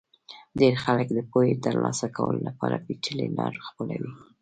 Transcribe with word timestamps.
ډېر 0.59 0.73
خلک 0.83 1.07
د 1.13 1.19
پوهې 1.31 1.53
ترلاسه 1.65 2.07
کولو 2.17 2.39
لپاره 2.47 2.81
پېچلې 2.85 3.27
لار 3.37 3.53
خپلوي. 3.67 4.11